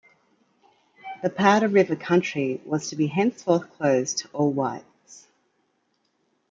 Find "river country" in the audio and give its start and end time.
1.67-2.59